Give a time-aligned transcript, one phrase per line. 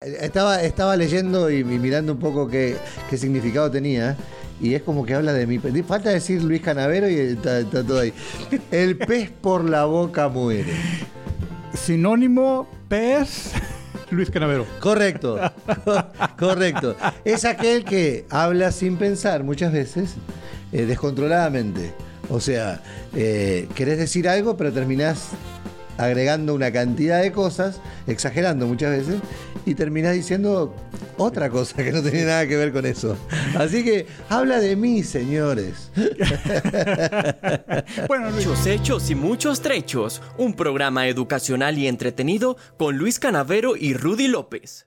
[0.00, 2.76] Estaba, estaba leyendo y, y mirando un poco qué,
[3.10, 4.16] qué significado tenía.
[4.60, 5.58] Y es como que habla de mi.
[5.58, 8.12] Falta decir Luis Canavero y está, está todo ahí.
[8.70, 10.72] El pez por la boca muere.
[11.74, 13.50] Sinónimo pez
[14.10, 14.66] Luis Canavero.
[14.78, 15.40] Correcto,
[15.84, 16.04] co-
[16.38, 16.94] correcto.
[17.24, 20.14] Es aquel que habla sin pensar muchas veces,
[20.70, 21.92] eh, descontroladamente.
[22.30, 22.82] O sea,
[23.16, 25.30] eh, querés decir algo, pero terminás
[25.98, 29.16] agregando una cantidad de cosas, exagerando muchas veces,
[29.68, 30.74] y terminás diciendo
[31.18, 33.18] otra cosa que no tiene nada que ver con eso.
[33.56, 35.90] Así que habla de mí, señores.
[38.06, 40.22] Bueno, Luis, Muchos hechos y muchos trechos.
[40.36, 44.86] Un programa educacional y entretenido con Luis Canavero y Rudy López.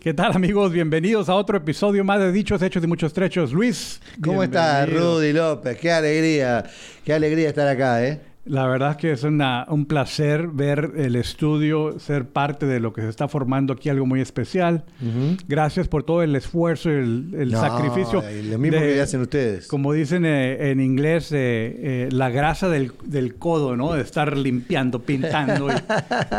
[0.00, 0.72] ¿qué tal amigos?
[0.72, 3.52] Bienvenidos a otro episodio más de Dichos, Hechos y Muchos Trechos.
[3.52, 4.00] Luis.
[4.22, 4.88] ¿Cómo estás.
[4.90, 5.76] Rudy López?
[5.78, 6.64] Qué alegría,
[7.04, 8.20] qué alegría estar acá, ¿eh?
[8.48, 12.92] La verdad es que es una- un placer ver el estudio, ser parte de lo
[12.94, 14.84] que se está formando aquí, algo muy especial.
[15.46, 18.22] Gracias por todo el esfuerzo y el, el No, sacrificio.
[18.50, 19.66] lo mismo de- que hacen ustedes.
[19.68, 23.92] Como dicen eh, en inglés, eh, eh, la grasa del, del codo, ¿no?
[23.92, 25.68] De estar limpiando, pintando.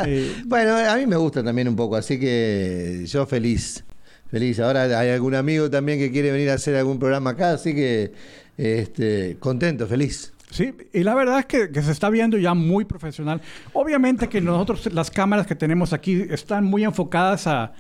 [0.08, 3.86] y, Bueno, a mí me gusta también un poco, así que yo feliz,
[4.32, 4.60] feliz.
[4.60, 8.14] Ahora hay algún amigo también que quiere venir a hacer algún programa acá, así que
[8.58, 10.34] este, contento, feliz.
[10.50, 13.42] Sí, y la verdad es que, que se está viendo ya muy profesional.
[13.74, 17.74] Obviamente que nosotros, las cámaras que tenemos aquí están muy enfocadas a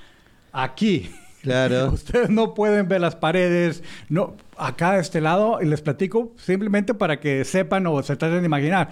[0.52, 1.10] aquí.
[1.42, 1.92] Claro.
[1.94, 6.94] Ustedes no pueden ver las paredes, no, acá de este lado, y les platico simplemente
[6.94, 8.90] para que sepan o se traten de imaginar.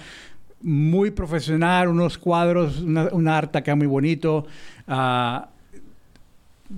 [0.62, 4.48] Muy profesional, unos cuadros, una, un arte acá muy bonito.
[4.88, 5.50] Ah,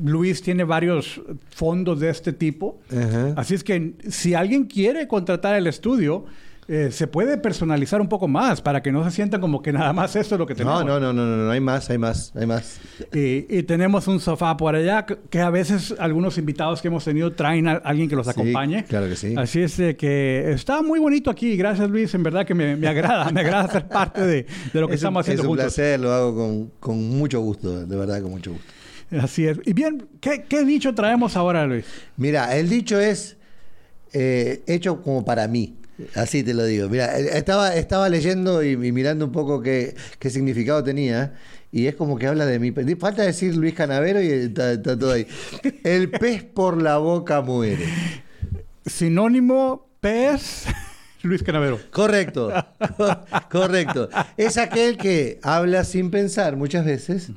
[0.04, 2.80] Luis tiene varios fondos de este tipo.
[2.92, 3.34] Ajá.
[3.38, 6.26] Así es que si alguien quiere contratar el estudio,
[6.72, 9.92] eh, se puede personalizar un poco más para que no se sientan como que nada
[9.92, 10.86] más esto es lo que tenemos.
[10.86, 12.80] No, no, no, no, no, no, hay más, hay más, hay más.
[13.12, 17.34] Y, y tenemos un sofá por allá que, a veces algunos invitados que hemos tenido
[17.34, 18.84] traen a alguien que los Sí, acompañe.
[18.86, 19.34] claro que sí.
[19.36, 21.58] Así es de que está muy bonito aquí.
[21.58, 24.88] Gracias Luis, en verdad que me, me agrada, me agrada ser parte de, de lo
[24.88, 25.64] que es estamos un, haciendo es un juntos.
[25.74, 28.68] placer, lo hago con, con mucho gusto, de verdad, con mucho gusto.
[29.20, 29.58] Así es.
[29.66, 31.86] Y bien, ¿qué, qué dicho traemos ahora Luis?
[32.16, 33.38] Mira, el dicho es
[34.14, 35.76] eh, hecho como para mí.
[36.16, 36.90] Así te lo digo.
[36.90, 41.34] Mira, eh, estaba, estaba leyendo y, y mirando un poco qué, qué significado tenía.
[41.72, 42.72] Y es como que habla de mí.
[43.00, 45.28] Falta decir Luis Canavero y está, está todo ahí.
[45.84, 47.86] El pez por la boca muere.
[48.86, 50.66] Sinónimo pez
[51.22, 51.80] Luis Canavero.
[51.92, 52.52] Correcto,
[52.98, 53.20] co-
[53.52, 54.10] correcto.
[54.38, 57.30] Es aquel que habla sin pensar muchas veces,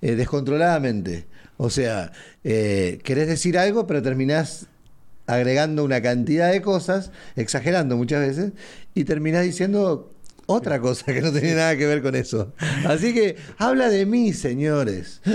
[0.00, 1.26] eh, descontroladamente.
[1.58, 2.12] O sea,
[2.44, 4.66] eh, querés decir algo, pero terminás
[5.26, 8.52] agregando una cantidad de cosas, exagerando muchas veces,
[8.94, 10.12] y terminás diciendo
[10.46, 12.54] otra cosa que no tiene nada que ver con eso.
[12.86, 15.20] Así que habla de mí, señores.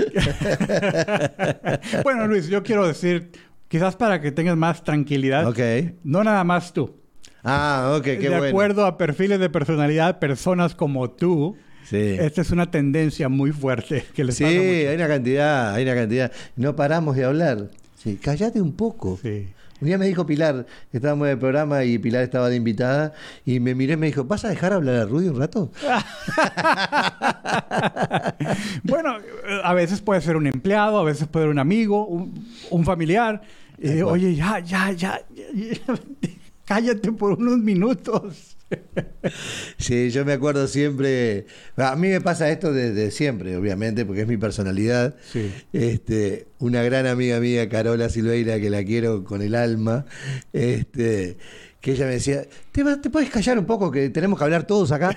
[2.02, 3.30] Bueno, Luis, yo quiero decir,
[3.68, 5.58] quizás para que tengas más tranquilidad, Ok.
[6.04, 6.96] no nada más tú.
[7.44, 8.44] Ah, ok, qué de bueno.
[8.46, 12.16] acuerdo a perfiles de personalidad, personas como tú, Sí.
[12.20, 16.32] esta es una tendencia muy fuerte que les Sí, hay una cantidad, hay una cantidad.
[16.56, 17.68] No paramos de hablar.
[17.96, 19.18] Sí, cállate un poco.
[19.20, 19.48] Sí.
[19.82, 23.14] Un día me dijo Pilar, que estábamos en el programa y Pilar estaba de invitada,
[23.44, 25.72] y me miré y me dijo, ¿vas a dejar hablar a Rudy un rato?
[28.84, 32.46] bueno, eh, a veces puede ser un empleado, a veces puede ser un amigo, un,
[32.70, 33.42] un familiar.
[33.76, 34.04] Cual.
[34.04, 35.76] oye, ya, ya, ya, ya, ya,
[36.64, 38.51] cállate por unos minutos.
[39.78, 41.46] Sí, yo me acuerdo siempre,
[41.76, 45.14] a mí me pasa esto desde siempre, obviamente, porque es mi personalidad.
[45.32, 45.50] Sí.
[45.72, 50.06] Este, una gran amiga mía, Carola Silveira, que la quiero con el alma,
[50.52, 51.36] este,
[51.80, 54.66] que ella me decía, ¿te, va- te puedes callar un poco que tenemos que hablar
[54.66, 55.16] todos acá?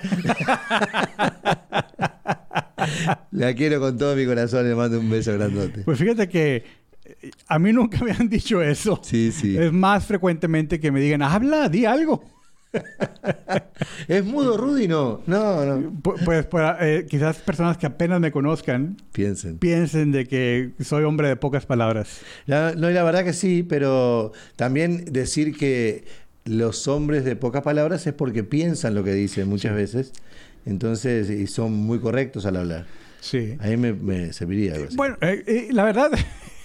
[3.30, 5.82] la quiero con todo mi corazón, le mando un beso grandote.
[5.82, 6.64] Pues fíjate que
[7.04, 9.00] eh, a mí nunca me han dicho eso.
[9.02, 9.56] Sí, sí.
[9.56, 12.24] Es más frecuentemente que me digan, habla, di algo.
[14.08, 14.88] ¿Es mudo Rudy?
[14.88, 15.90] No, no, no.
[16.02, 19.58] Pu- Pues para, eh, quizás personas que apenas me conozcan Piensen.
[19.58, 22.20] piensen de que soy hombre de pocas palabras.
[22.46, 26.04] La, no, y la verdad que sí, pero también decir que
[26.44, 30.12] los hombres de pocas palabras es porque piensan lo que dicen muchas veces.
[30.64, 32.86] Entonces, y son muy correctos al hablar.
[33.20, 33.56] Sí.
[33.60, 34.96] A mí me, me serviría algo así.
[34.96, 36.10] Bueno, eh, eh, la verdad,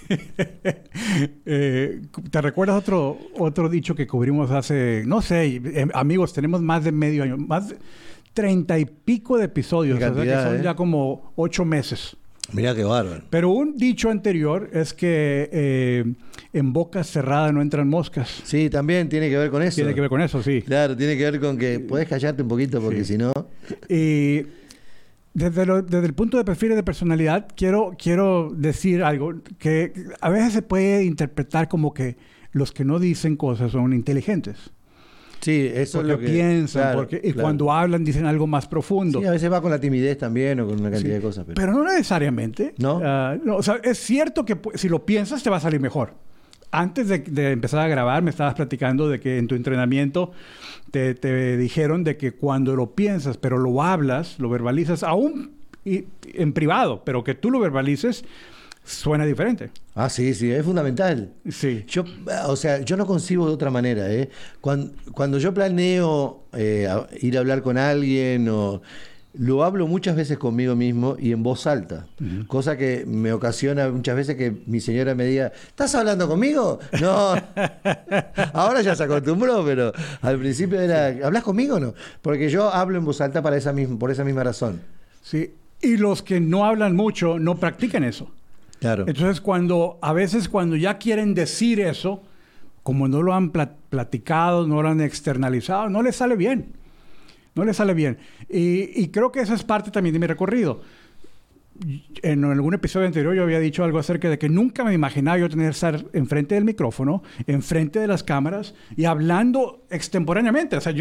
[1.46, 2.00] eh,
[2.30, 6.92] ¿te recuerdas otro, otro dicho que cubrimos hace, no sé, eh, amigos, tenemos más de
[6.92, 7.76] medio año, más de
[8.32, 10.62] treinta y pico de episodios, Qué o sea que son ¿eh?
[10.64, 12.16] ya como ocho meses.
[12.52, 13.22] Mirá qué bárbaro.
[13.30, 16.04] Pero un dicho anterior es que eh,
[16.52, 18.42] en boca cerrada no entran moscas.
[18.44, 19.76] Sí, también tiene que ver con eso.
[19.76, 20.60] Tiene que ver con eso, sí.
[20.60, 23.12] Claro, tiene que ver con que podés callarte un poquito porque Sí.
[23.14, 23.32] si no...
[23.88, 24.42] Y
[25.34, 30.28] desde, lo- desde el punto de perfil de personalidad, quiero, quiero decir algo que a
[30.28, 32.16] veces se puede interpretar como que
[32.52, 34.70] los que no dicen cosas son inteligentes.
[35.40, 37.42] Sí, eso porque es lo que piensan, claro, porque, y claro.
[37.42, 39.18] cuando hablan dicen algo más profundo.
[39.20, 41.44] Sí, a veces va con la timidez también o con una cantidad de cosas.
[41.46, 41.56] Pero...
[41.56, 42.74] Pero no necesariamente.
[42.78, 43.00] ¿No?
[43.02, 46.14] Ah, no, o sea, es cierto que si lo piensas te va a salir mejor.
[46.72, 50.32] Antes de, de empezar a grabar me estabas platicando de que en tu entrenamiento
[50.90, 55.52] te, te dijeron de que cuando lo piensas, pero lo hablas, lo verbalizas, aún
[55.84, 56.04] y-
[56.34, 58.24] en privado, pero que tú lo verbalices,
[58.84, 59.70] suena diferente.
[59.94, 61.30] Ah, sí, sí, es fundamental.
[61.50, 61.84] Sí.
[61.86, 62.04] Yo,
[62.46, 64.10] o sea, yo no concibo de otra manera.
[64.10, 64.30] ¿eh?
[64.60, 66.88] Cuando, cuando yo planeo eh,
[67.20, 68.80] ir a hablar con alguien o
[69.34, 72.06] lo hablo muchas veces conmigo mismo y en voz alta,
[72.48, 76.78] cosa que me ocasiona muchas veces que mi señora me diga, ¿estás hablando conmigo?
[77.00, 77.34] No,
[78.52, 81.94] ahora ya se acostumbró, pero al principio era, ¿hablas conmigo o no?
[82.20, 84.80] Porque yo hablo en voz alta para esa misma, por esa misma razón.
[85.22, 85.54] Sí.
[85.80, 88.30] Y los que no hablan mucho no practican eso.
[88.80, 89.04] Claro.
[89.06, 92.22] Entonces, cuando a veces cuando ya quieren decir eso,
[92.82, 96.66] como no lo han pla- platicado, no lo han externalizado, no les sale bien.
[97.54, 98.18] No les sale bien.
[98.48, 100.80] Y, creo que esa es parte también de mi recorrido.
[102.22, 105.48] En algún episodio anterior yo había dicho algo acerca de que nunca me imaginaba yo
[105.48, 110.76] tener que estar enfrente del micrófono, enfrente de las cámaras y hablando extemporáneamente.
[110.76, 110.94] O sea,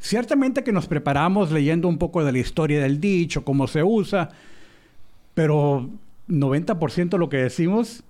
[0.00, 4.30] ciertamente que nos preparamos leyendo un poco de la historia del dicho, cómo se usa,
[5.34, 5.88] pero
[6.28, 8.04] 90% de lo que decimos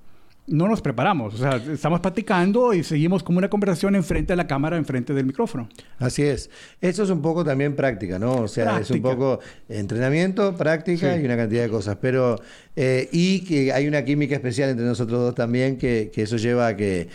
[0.49, 1.35] no nos preparamos.
[1.35, 5.25] O sea, estamos platicando y seguimos como una conversación enfrente de la cámara, enfrente del
[5.27, 5.69] micrófono.
[5.99, 6.51] Así es.
[6.81, 8.35] Eso es un poco también práctica, ¿no?
[8.37, 11.23] O sea, es un poco entrenamiento, práctica Sí.
[11.23, 11.97] y una cantidad de cosas.
[12.01, 12.41] Pero,
[12.75, 16.69] eh, y que hay una química especial entre nosotros dos también, que, que eso lleva
[16.69, 17.09] a que,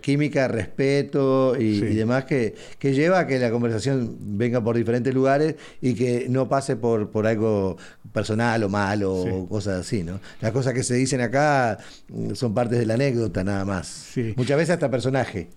[0.00, 1.84] química, respeto y, Sí.
[1.86, 6.26] y demás, que, que lleva a que la conversación venga por diferentes lugares y que
[6.28, 7.76] no pase por, por algo
[8.12, 9.30] personal o malo Sí.
[9.32, 10.20] o cosas así, ¿no?
[10.40, 11.78] Las cosas que se dicen acá
[12.08, 13.86] mm, son partes de la anécdota nada más.
[13.86, 14.34] Sí.
[14.36, 15.48] Muchas veces hasta personaje.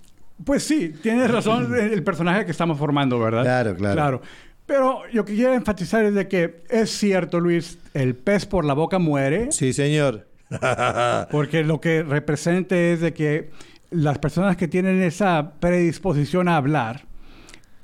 [0.43, 3.43] Pues sí, tienes razón el personaje que estamos formando, ¿verdad?
[3.43, 4.21] Claro, claro.
[4.65, 8.73] Pero lo que quiero enfatizar es de que es cierto, Luis, el pez por la
[8.73, 10.27] boca muere, Sí, señor.
[11.31, 13.49] porque lo que representa es de que
[13.91, 17.05] las personas que tienen esa predisposición a hablar,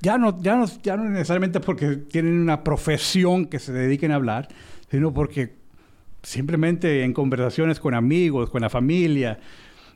[0.01, 4.15] ya no, ya no, ya no necesariamente porque tienen una profesión que se dediquen a
[4.15, 4.47] hablar,
[4.89, 5.53] sino porque
[6.23, 9.39] simplemente en conversaciones con amigos, con la familia,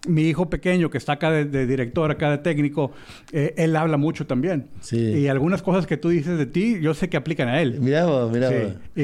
[0.07, 2.92] mi hijo pequeño que está acá de, de director, acá de técnico,
[3.31, 4.68] eh, él habla mucho también.
[4.81, 4.98] Sí.
[4.98, 7.80] Y algunas cosas que tú dices de ti, yo sé que aplican a él.
[7.81, 8.56] Mirá vos, mirá Sí.
[8.63, 8.74] vos.
[8.96, 9.02] Y,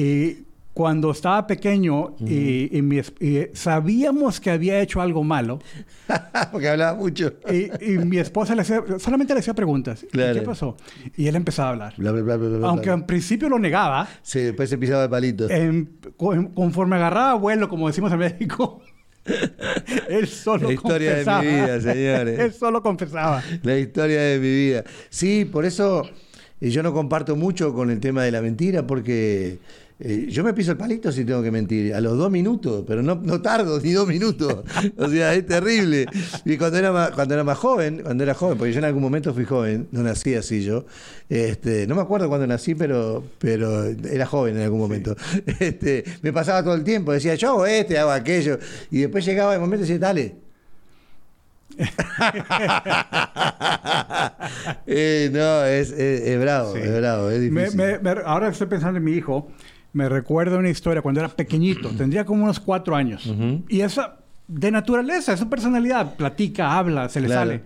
[0.00, 5.60] y cuando estaba pequeño y, y mi es- y sabíamos que había hecho algo malo,
[6.52, 7.34] Porque hablaba mucho.
[7.80, 10.02] y, mi esposa le hacía, solamente le hacía preguntas.
[10.02, 10.34] ¿Y Claro.
[10.34, 10.76] ¿Qué pasó?
[11.16, 11.94] Y él empezaba a hablar.
[11.96, 15.08] Bla, bla, bla, bla, bla, Aunque al principio lo negaba, Sí, después se pisaba de
[15.08, 15.48] palito.
[15.48, 18.80] en- con- conforme agarraba vuelo, como decimos en México,
[20.08, 22.38] él solo La historia de mi vida, señores.
[22.38, 23.42] él solo confesaba.
[23.62, 24.84] La historia de mi vida.
[25.08, 26.02] Sí, por eso
[26.60, 29.58] eh, yo no comparto mucho con el tema de la mentira, porque
[30.00, 33.00] eh, yo me piso el palito si tengo que mentir, a los dos minutos, pero
[33.02, 34.64] no, no tardo ni dos minutos.
[34.96, 36.06] O sea, es terrible.
[36.44, 39.02] Y cuando era, más, cuando era más joven, cuando era joven, porque yo en algún
[39.02, 40.84] momento fui joven, no nací así yo,
[41.28, 45.16] este, no me acuerdo cuándo nací, pero, pero era joven en algún momento.
[45.60, 48.58] Este, me pasaba todo el tiempo, decía, yo hago este, hago aquello,
[48.90, 50.36] y después llegaba el momento y decía, dale.
[54.86, 56.80] Eh, no, es, es- es bravo, Sí.
[56.82, 57.76] es bravo, es difícil.
[57.78, 59.48] me- me- ahora estoy pensando en mi hijo.
[59.94, 61.88] Me recuerda una historia cuando era pequeñito.
[61.90, 63.32] tendría como unos cuatro años.
[63.68, 66.16] Y esa, de naturaleza, es su personalidad.
[66.16, 67.40] Platica, habla, se le Claro.
[67.52, 67.62] sale.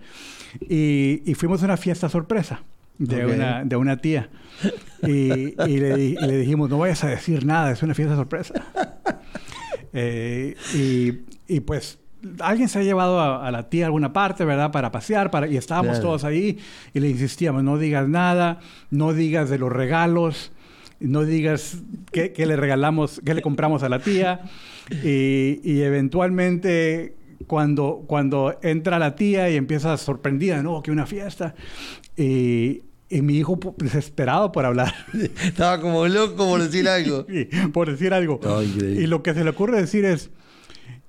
[0.69, 2.61] Y, y fuimos a una fiesta sorpresa
[2.97, 4.29] de, una, de una tía.
[5.03, 8.15] Y, y le, di- y le dijimos, no vayas a decir nada, es una fiesta
[8.15, 8.53] sorpresa.
[9.91, 11.97] Eh, y, y pues
[12.41, 14.71] alguien se ha llevado a, a la tía a alguna parte, ¿verdad?
[14.71, 16.03] Para pasear, para, y estábamos Claro.
[16.09, 16.59] todos ahí
[16.93, 18.59] y le insistíamos, no digas nada,
[18.91, 20.51] no digas de los regalos,
[20.99, 21.77] no digas
[22.11, 24.41] qué, qué le regalamos, qué le compramos a la tía.
[25.03, 27.13] Y, y eventualmente
[27.47, 31.55] cuando, cuando entra la tía y empieza sorprendida, no, que una fiesta.
[32.17, 34.93] Y, y mi hijo pu- desesperado por hablar.
[35.43, 37.25] Estaba como loco por decir algo.
[37.29, 38.39] Sí, por decir algo.
[38.43, 40.29] Oh, y lo que se le ocurre decir es,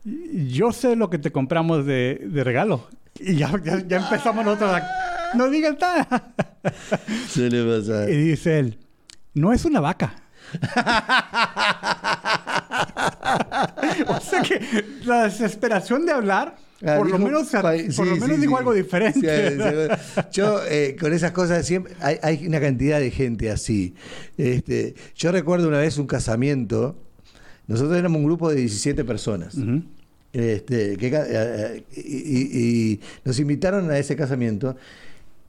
[0.05, 2.87] yo sé lo que te compramos de, de regalo.
[3.19, 5.37] Y ya, ya, ya empezamos nosotros a...
[5.37, 6.33] No digas nada.
[7.29, 8.11] Suele pasar.
[8.11, 8.79] y dice él,
[9.35, 10.15] no es una vaca.
[14.09, 14.61] o sea que
[15.05, 18.59] la desesperación de hablar Ah, por lo menos, por sí, lo sí, menos dijo sí.
[18.59, 19.91] algo diferente.
[20.33, 23.95] Yo, eh, con esas cosas, siempre hay, hay una cantidad de gente así.
[24.39, 26.97] Este, yo recuerdo una vez un casamiento.
[27.67, 29.59] Nosotros éramos un grupo de 17 personas.
[30.33, 34.75] Este, que eh, eh, y, y- y nos invitaron a ese casamiento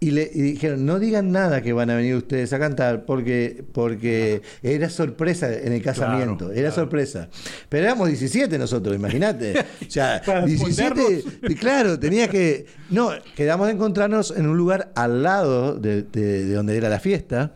[0.03, 3.63] y le y dijeron no digan nada que van a venir ustedes a cantar porque
[3.71, 6.75] porque era sorpresa en el casamiento Claro, era claro.
[6.75, 7.29] sorpresa
[7.69, 9.53] pero éramos 17 nosotros imagínate.
[9.87, 11.33] O sea Para 17 escondernos.
[11.51, 16.45] y claro tenía que no quedamos de encontrarnos en un lugar al lado de, de-
[16.45, 17.53] de donde era la fiesta.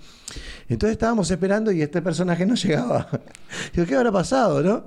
[0.69, 3.09] Entonces estábamos esperando y este personaje no llegaba.
[3.73, 4.85] Digo qué habrá pasado no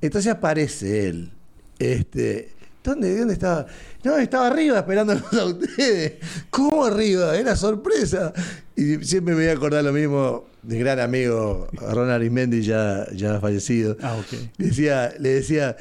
[0.00, 1.32] entonces aparece él
[1.80, 2.50] este,
[2.82, 3.66] ¿dónde, ¿Dónde estaba?
[4.04, 6.14] No, estaba arriba esperándonos a ustedes.
[6.50, 7.36] ¿Cómo arriba?
[7.36, 8.32] Era sorpresa.
[8.76, 13.40] Y siempre me voy a acordar lo mismo de gran amigo Ron Arismendi, ya, ya
[13.40, 13.96] fallecido.
[14.02, 14.38] Ah, ok.
[14.58, 15.76] Decía, le decía,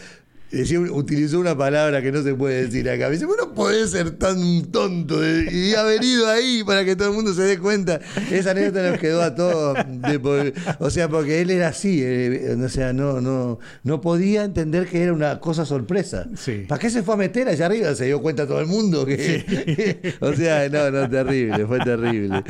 [0.58, 3.08] decía, utilizó una palabra que no se puede decir acá.
[3.08, 7.10] Me dice, bueno, podés ser tan tonto de- y ha venido ahí para que todo
[7.10, 8.00] el mundo se dé cuenta.
[8.32, 9.77] Esa anécdota nos quedó a todos.
[9.88, 12.00] de o sea, porque él era así.
[12.03, 16.27] eh, o sea, no, no, no podía entender que era una cosa sorpresa.
[16.36, 16.65] Sí.
[16.68, 17.94] ¿Para qué se fue a meter allá arriba?
[17.96, 20.18] Se dio cuenta todo el mundo que.
[20.20, 22.44] o sea, no, no, terrible, fue terrible.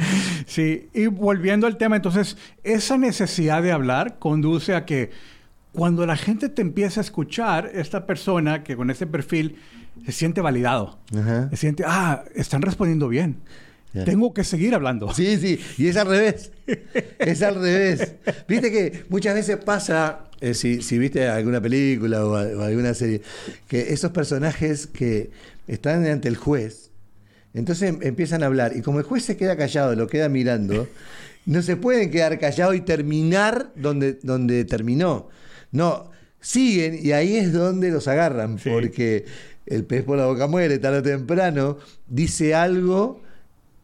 [0.46, 5.10] Sí, y volviendo al tema, entonces, esa necesidad de hablar conduce a que
[5.74, 9.58] cuando la gente te empieza a escuchar, esta persona que con ese perfil
[10.06, 11.50] se siente validado, Ajá.
[11.52, 13.38] se siente, ah, están respondiendo bien,
[14.06, 15.14] tengo que seguir hablando.
[15.14, 16.52] Sí, sí, y es al revés.
[17.20, 18.14] Es al revés.
[18.48, 23.22] Viste que muchas veces pasa, eh, si, si viste alguna película o alguna serie,
[23.68, 25.32] que esos personajes que
[25.68, 26.92] están ante el juez,
[27.54, 30.88] entonces em- empiezan a hablar, y como el juez se queda callado, lo queda mirando,
[31.48, 35.30] no se pueden quedar callados y terminar donde, donde terminó.
[35.72, 36.10] No,
[36.40, 38.70] siguen y ahí es donde los agarran, Sí.
[38.70, 39.26] porque
[39.66, 43.22] el pez por la boca muere, tarde o temprano, dice algo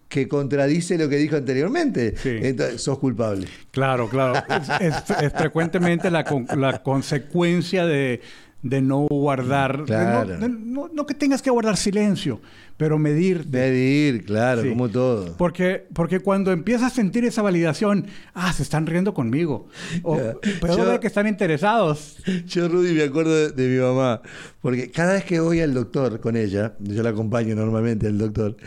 [0.09, 2.15] que contradice lo que dijo anteriormente.
[2.15, 2.37] Sí.
[2.41, 3.47] Entonces, sos culpable.
[3.71, 4.41] Claro, claro.
[4.79, 8.21] Es, es- es frecuentemente la, con- la consecuencia de,
[8.67, 10.37] de no guardar, de Claro.
[10.39, 12.41] no, de no- no que tengas que guardar silencio,
[12.77, 13.59] pero medirte.
[13.59, 14.69] Medir, claro, Sí.
[14.69, 15.37] como todo.
[15.37, 19.67] Porque, porque cuando empiezas a sentir esa validación, ah, se están riendo conmigo.
[20.01, 20.17] O
[20.59, 22.17] puedo Yo- ver que están interesados.
[22.47, 24.21] Yo, Rudy, me acuerdo de, de mi mamá,
[24.61, 28.57] porque cada vez que voy al doctor con ella, yo la acompaño normalmente al doctor,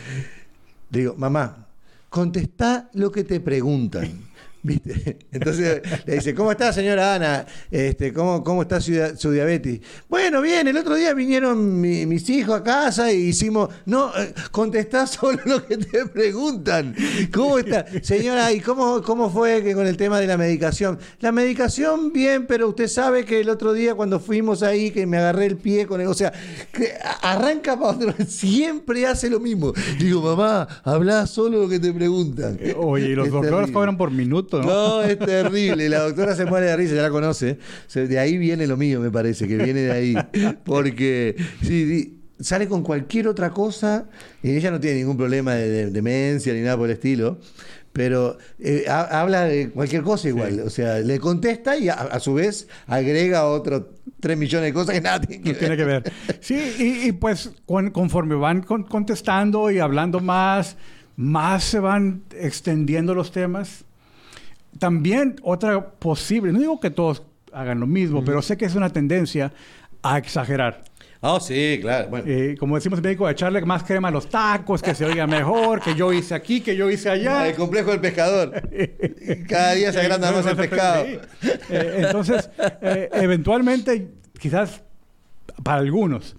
[0.91, 1.67] le digo, mamá,
[2.09, 4.09] contestá lo que te preguntan.
[4.63, 5.19] ¿Viste?
[5.33, 7.47] Entonces le dice, ¿cómo está señora Ana?
[7.71, 9.81] Este, ¿cómo, ¿Cómo está su, dia- su diabetes?
[10.09, 13.69] Bueno, bien, el otro día vinieron mi- mis hijos a casa y hicimos...
[13.87, 16.95] No, eh, contestá solo lo que te preguntan.
[17.33, 17.87] ¿Cómo está?
[18.03, 20.99] Señora, ¿y cómo, cómo fue que con el tema de la medicación?
[21.21, 25.19] La medicación, bien, pero usted sabe que el otro día cuando fuimos ahí, que me
[25.19, 26.09] agarré el pie con el...
[26.09, 26.33] O sea,
[26.73, 28.15] que arranca para otro...
[28.29, 29.73] Siempre hace lo mismo.
[29.99, 32.59] Digo, mamá, habla solo lo que te preguntan.
[32.61, 34.63] Eh, Oye, y los Es doctores cobran por minuto, ¿no?
[34.67, 35.89] No, es terrible.
[35.91, 37.59] La doctora se muere de risa, ya la conoce.
[37.95, 40.17] De ahí viene lo mío, me parece, que viene de ahí.
[40.65, 44.07] Porque sí, sale con cualquier otra cosa
[44.43, 47.39] y ella no tiene ningún problema de, de- demencia ni nada por el estilo.
[47.93, 50.61] Pero eh, ha- habla de cualquier cosa igual.
[50.61, 53.91] O sea, le contesta y a, a su vez agrega otro
[54.21, 56.13] 3 millones de cosas que nada que tiene que ver.
[56.41, 60.77] Sí, y, y pues con- conforme van con- contestando y hablando más,
[61.17, 63.85] más se van extendiendo los temas.
[64.79, 68.91] También otra posible, no digo que todos hagan lo mismo, pero sé que es una
[68.91, 69.53] tendencia
[70.03, 70.85] a exagerar.
[71.21, 72.09] Ah, sí, claro.
[72.11, 72.25] Bueno.
[72.29, 75.27] Eh, como decimos en México, a echarle más crema a los tacos, que se oiga
[75.27, 77.49] mejor, que yo hice aquí, que yo hice allá.
[77.49, 78.53] El complejo del pescador.
[79.49, 81.05] Cada día se agranda más el pescado.
[81.05, 81.49] Sí.
[81.71, 82.49] Eh, entonces,
[82.81, 84.83] eh, eventualmente, quizás
[85.65, 86.37] para algunos,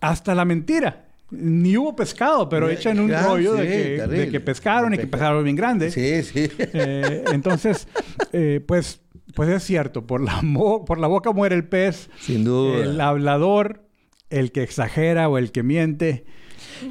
[0.00, 1.06] hasta la mentira.
[1.30, 4.18] Ni hubo pescado, pero echan un claro, rollo de, que, terrible.
[4.18, 5.90] de que pescaron y que Pesca- pescaron bien grande.
[5.90, 6.48] Sí, sí.
[6.72, 7.86] Eh, entonces,
[8.32, 9.00] eh, pues,
[9.34, 12.10] pues es cierto, por la, mo- por la boca muere el pez.
[12.20, 12.78] Sin duda.
[12.84, 13.84] El hablador,
[14.28, 16.24] el que exagera o el que miente.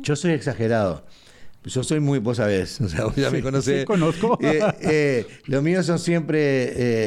[0.02, 1.06] Yo soy exagerado.
[1.66, 3.80] Yo soy muy, vos sabés, o sea, vos ya me Sí, conocés.
[3.82, 4.38] sí, conozco.
[4.42, 6.40] Eh, eh, lo mío son siempre,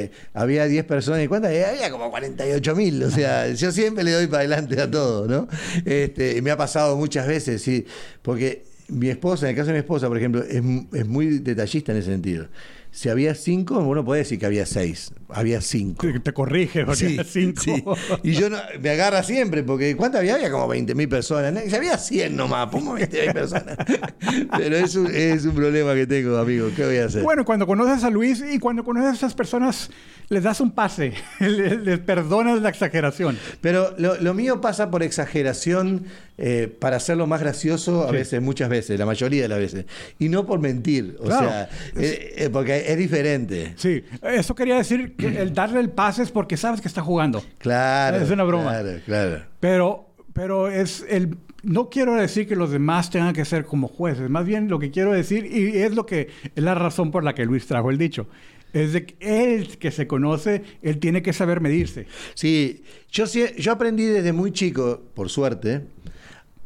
[0.04, 4.04] eh, había 10 personas y cuántas, Eh, había como 48 mil, o sea, yo siempre
[4.04, 5.48] le doy para adelante a todo, ¿no?
[5.84, 7.86] Este, me ha pasado muchas veces, sí,
[8.20, 11.92] porque mi esposa, en el caso de mi esposa, por ejemplo, es, es muy detallista
[11.92, 12.46] en ese sentido.
[12.92, 15.12] Si había cinco, uno puede decir que había seis.
[15.30, 16.06] Había cinco.
[16.06, 17.62] Te, te corrige, porque Sí, cinco.
[17.62, 17.82] sí.
[18.22, 20.34] Y yo no- me agarra siempre, porque ¿cuántas había?
[20.34, 21.52] Había como 20 mil personas.
[21.54, 21.60] ¿no?
[21.66, 23.76] Si había 100 nomás, pongo 20 mil personas.
[24.58, 26.68] Pero es un, es un problema que tengo, amigo.
[26.76, 27.22] ¿Qué voy a hacer?
[27.22, 29.88] Bueno, cuando conoces a Luis y cuando conoces a esas personas,
[30.28, 33.38] les das un pase, les, les perdonas la exageración.
[33.62, 36.04] Pero lo, lo mío pasa por exageración
[36.38, 39.86] eh, para hacerlo más gracioso a veces, muchas veces, la mayoría de las veces.
[40.18, 41.16] Y no por mentir.
[41.20, 41.48] O Claro.
[41.48, 43.74] sea, eh, eh, porque es diferente.
[43.76, 47.42] Sí, eso quería decir que el darle el pase es porque sabes que está jugando.
[47.58, 48.18] Claro.
[48.18, 48.70] Es una broma.
[48.70, 49.42] Claro, claro.
[49.60, 51.36] Pero, pero es el.
[51.62, 54.28] No quiero decir que los demás tengan que ser como jueces.
[54.28, 57.34] Más bien lo que quiero decir, y es lo que es la razón por la
[57.34, 58.26] que Luis trajo el dicho,
[58.72, 62.06] es de que él que se conoce, él tiene que saber medirse.
[62.34, 65.82] Sí, yo, yo aprendí desde muy chico, por suerte,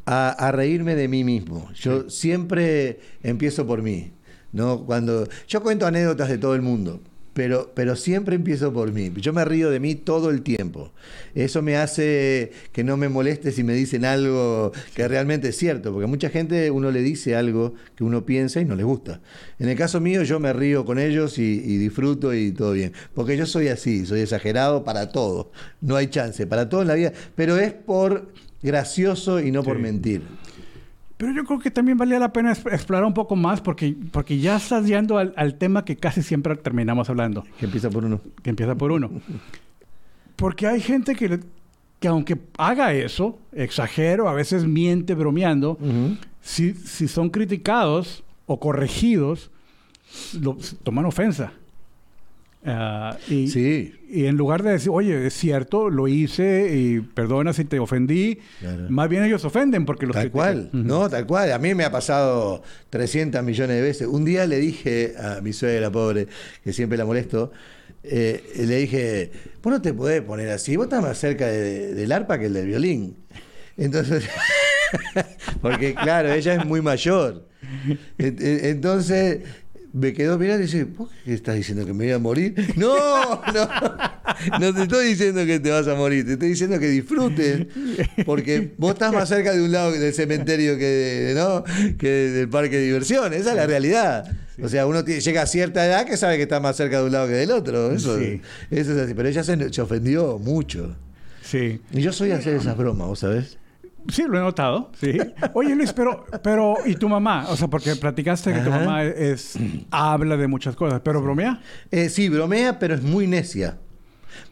[0.06, 1.70] a, a reírme de mí mismo.
[1.75, 4.12] Yo siempre empiezo por mí.
[4.53, 4.85] ¿No?
[4.85, 7.00] Cuando, yo cuento anécdotas de todo el mundo,
[7.37, 9.12] pero, pero siempre empiezo por mí.
[9.17, 10.93] Yo me río de mí todo el tiempo.
[11.35, 15.93] Eso me hace que no me moleste si me dicen algo que realmente es cierto,
[15.93, 19.21] porque mucha gente uno le dice algo que uno piensa y no le gusta.
[19.59, 22.95] En el caso mío yo me río con ellos y, y disfruto y todo bien,
[23.12, 25.53] porque yo soy así, soy exagerado para todo.
[25.83, 29.79] No hay chance, para todo en la vida, pero es por gracioso y no por
[29.79, 30.23] mentir.
[31.16, 34.56] Pero yo creo que también valía la pena explorar un poco más porque, porque ya
[34.56, 38.20] estás yendo al, al tema que casi siempre terminamos hablando, Que empieza por uno.
[38.42, 39.11] que empieza por uno.
[40.37, 41.40] Porque hay gente que,
[41.99, 45.78] que aunque haga eso, exagero, a veces miente bromeando,
[46.42, 49.50] si, si son criticados o corregidos,
[50.38, 51.54] lo, toman ofensa.
[52.68, 53.94] Ah, y, Sí.
[54.11, 58.40] y en lugar de decir, oye, es cierto, lo hice y perdona si te ofendí,
[58.58, 58.87] Claro.
[58.90, 60.68] más bien ellos ofenden porque los Tal critican.
[60.68, 61.52] cual, no, tal cual.
[61.52, 64.08] A mí me ha pasado 300 millones de veces.
[64.08, 66.26] Un día le dije a mi suegra pobre,
[66.64, 67.52] que siempre la molesto,
[68.02, 69.30] eh, le dije,
[69.62, 72.52] vos no te podés poner así, vos estás más cerca de- del arpa que el
[72.54, 73.16] del violín.
[73.76, 74.25] Entonces,
[75.61, 77.46] porque claro, ella es muy mayor.
[78.18, 79.40] En- en- Entonces
[79.99, 82.55] me quedó mirando y dice, ¿vos qué estás diciendo que me voy a morir?
[82.76, 82.95] No,
[83.53, 87.67] no, no te estoy diciendo que te vas a morir, te estoy diciendo que disfrutes,
[88.26, 91.65] porque vos estás más cerca de un lado del cementerio que, de- ¿no?
[91.99, 94.31] que del parque de diversiones, esa es la realidad.
[94.62, 97.12] O sea, uno llega a cierta edad que sabe que está más cerca de un
[97.12, 98.41] lado que del otro, eso, Sí.
[98.71, 100.97] eso es así, pero ella se, se ofendió mucho.
[101.43, 101.81] Sí.
[101.93, 103.59] Y yo soy de hacer esas bromas, ¿vos sabés?
[104.11, 105.19] Sí, lo he notado, sí.
[105.55, 107.47] Oye, Luis, pero, pero, ¿y tu mamá?
[107.51, 109.59] O sea, porque platicaste que tu mamá es,
[109.90, 111.61] habla de muchas cosas, pero bromea.
[111.90, 113.79] Eh, sí, bromea, pero es muy necia.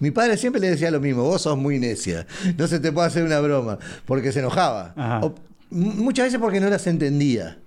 [0.00, 3.06] Mi padre siempre le decía lo mismo, vos sos muy necia, no se te puede
[3.06, 4.92] hacer una broma, porque se enojaba.
[4.96, 5.20] Ajá.
[5.22, 5.34] O-
[5.70, 7.58] m- muchas veces porque no las entendía.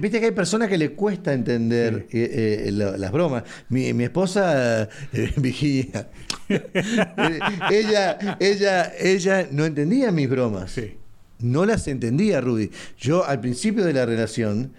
[0.00, 3.44] Viste que hay personas que le cuesta entender eh, eh, lo- las bromas.
[3.68, 6.08] Mi, mi esposa, eh, Virginia,
[6.48, 7.38] eh,
[7.70, 10.72] ella, ella, ella no entendía mis bromas.
[10.72, 10.94] Sí.
[11.38, 12.70] No las entendía, Rudy.
[12.98, 14.72] Yo al principio de la relación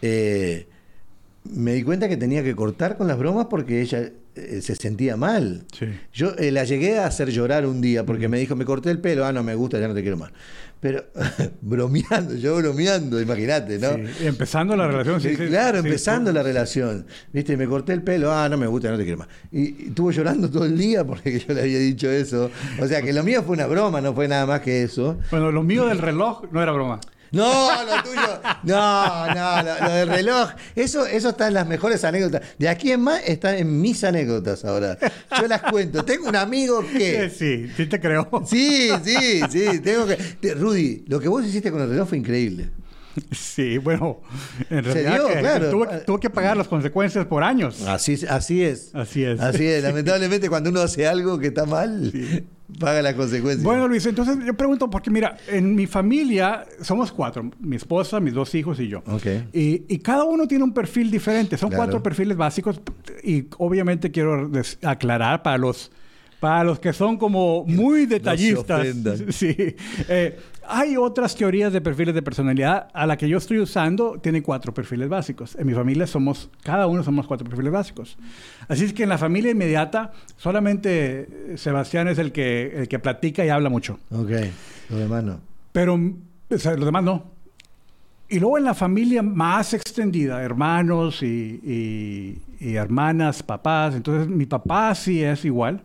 [0.00, 5.64] me di cuenta que tenía que cortar con las bromas porque ella se sentía mal.
[5.78, 5.86] Sí.
[6.12, 9.00] Yo eh, la llegué a hacer llorar un día porque me dijo, me corté el
[9.00, 10.30] pelo, ah, no me gusta, ya no te quiero más.
[10.80, 11.04] Pero
[11.60, 13.94] bromeando, yo bromeando, imagínate, ¿no?
[13.94, 17.06] Sí, Empezando la relación, sí, Eh, sí, claro, empezando la relación.
[17.32, 19.28] Viste, me corté el pelo, ah, no me gusta, no te quiero más.
[19.52, 22.50] Y, y estuvo llorando todo el día porque yo le había dicho eso.
[22.80, 25.18] O sea, que lo mío fue una broma, no fue nada más que eso.
[25.30, 26.98] Bueno, lo mío del reloj no era broma.
[27.32, 28.40] No, lo tuyo.
[28.62, 30.50] No, no, lo, lo del reloj.
[30.76, 32.42] Eso, eso está en las mejores anécdotas.
[32.58, 34.98] De aquí en más está en mis anécdotas ahora.
[35.40, 36.04] Yo las cuento.
[36.04, 37.30] Tengo un amigo que.
[37.42, 38.28] Sí, sí te creo.
[38.46, 39.80] Sí, sí, sí.
[39.80, 40.54] Tengo que.
[40.54, 42.70] Rudy, lo que vos hiciste con el reloj fue increíble.
[43.30, 44.20] Sí, bueno,
[44.70, 45.70] en Se realidad dio, que claro.
[45.70, 47.82] tuvo, tuvo que pagar las consecuencias por años.
[47.86, 48.94] Así, así es.
[48.94, 49.38] Así es.
[49.40, 49.82] Así es.
[49.82, 52.10] Lamentablemente, cuando uno hace algo que está mal,
[52.78, 53.62] paga las consecuencias.
[53.62, 58.34] Bueno, Luis, entonces yo pregunto, porque mira, en mi familia somos cuatro, mi esposa, mis
[58.34, 59.02] dos hijos y yo.
[59.06, 59.26] Ok.
[59.52, 61.84] Y, y cada uno tiene un perfil diferente, son Claro.
[61.84, 62.80] cuatro perfiles básicos
[63.22, 64.50] y obviamente quiero
[64.82, 65.90] aclarar para los,
[66.40, 68.80] para los que son como muy detallistas.
[68.80, 69.26] ofendan.
[69.32, 69.54] Sí.
[70.08, 70.38] Eh,
[70.72, 72.88] hay otras teorías de perfiles de personalidad.
[72.94, 75.54] A la que yo estoy usando tiene cuatro perfiles básicos.
[75.56, 78.16] En mi familia somos, cada uno somos cuatro perfiles básicos.
[78.68, 82.98] Así es que en la familia inmediata solamente eh, Sebastián es el que, el que
[82.98, 83.98] platica y habla mucho.
[84.10, 84.30] Ok,
[84.90, 85.40] lo demás no.
[85.72, 87.24] Pero o sea, los demás no.
[88.28, 93.94] Y luego en la familia más extendida, hermanos y, y- y hermanas, papás.
[93.94, 95.82] Entonces mi papá sí es igual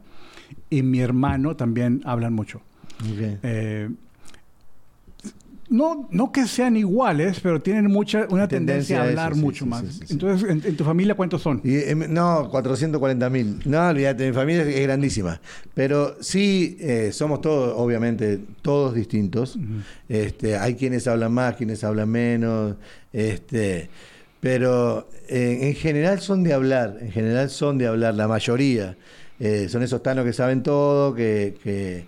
[0.69, 2.61] y mi hermano también hablan mucho.
[3.01, 3.39] Ok.
[3.43, 3.89] Eh,
[5.69, 9.35] no, no que sean iguales, pero tienen mucha, una tendencia, Tendencia a a eso, hablar
[9.35, 9.81] mucho sí, más.
[9.81, 10.13] sí, sí, sí.
[10.13, 11.61] Entonces, en, en tu familia cuántos son?
[11.63, 13.59] Y, em, no, 440 mil.
[13.65, 15.41] No, olvídate, mi familia es grandísima.
[15.73, 19.57] Pero sí, eh, somos todos, obviamente, todos distintos.
[20.07, 22.75] este, hay quienes hablan más, quienes hablan menos.
[23.11, 23.89] Este,
[24.39, 28.95] pero eh, en general son de hablar, en general son de hablar, la mayoría.
[29.39, 32.05] Eh, son esos tanos que saben todo, que, que,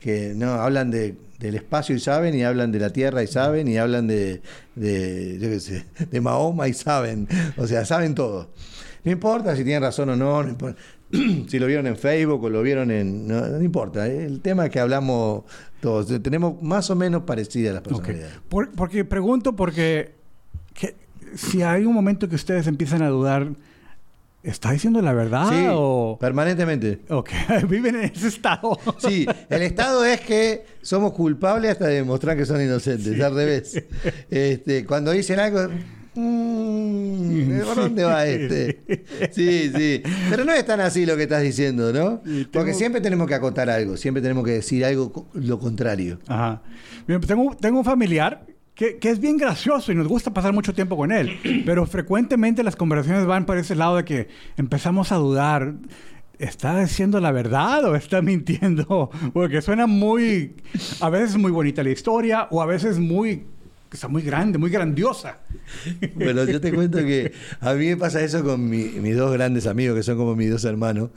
[0.00, 3.68] que no hablan de, del espacio y saben, y hablan de la tierra y saben,
[3.68, 4.40] y hablan de,
[4.76, 7.28] de, yo qué sé, de Mahoma y saben.
[7.56, 8.50] O sea, saben todo.
[9.04, 10.80] No importa si tienen razón o no, no importa.
[11.48, 13.26] si lo vieron en Facebook o lo vieron en...
[13.26, 14.24] No, no importa, ¿eh?
[14.24, 15.42] el tema es que hablamos
[15.80, 16.06] todos.
[16.22, 18.32] Tenemos más o menos parecidas las personalidades.
[18.48, 20.14] Por- porque pregunto porque
[20.74, 20.94] que-
[21.34, 23.50] si hay un momento que ustedes empiezan a dudar,
[24.42, 26.16] ¿está diciendo la verdad Sí, o...?
[26.20, 27.00] permanentemente.
[27.08, 27.30] Ok,
[27.68, 28.78] viven en ese estado.
[28.98, 33.82] Sí, el estado es que somos culpables hasta de demostrar que son inocentes, al revés.
[34.30, 35.60] Este, cuando dicen algo,
[36.14, 38.80] mm, ¿por dónde va este?
[39.32, 40.02] Sí, sí.
[40.30, 42.22] Pero no es tan así lo que estás diciendo, ¿no?
[42.52, 46.18] Porque siempre tenemos que acotar algo, siempre tenemos que decir algo lo contrario.
[46.26, 46.62] Ajá.
[47.06, 50.72] Bien, tengo, tengo un familiar que, que es bien gracioso y nos gusta pasar mucho
[50.74, 55.16] tiempo con él, pero frecuentemente las conversaciones van por ese lado de que empezamos a
[55.16, 55.74] dudar.
[56.38, 59.10] ¿Está diciendo la verdad o está mintiendo?
[59.32, 60.56] Porque suena muy...
[61.00, 63.46] A veces muy bonita la historia o a veces muy...
[63.92, 65.38] Está muy grande, muy grandiosa.
[66.14, 69.66] Bueno, yo te cuento que a mí me pasa eso con mi- mis dos grandes
[69.66, 71.10] amigos, que son como mis dos hermanos,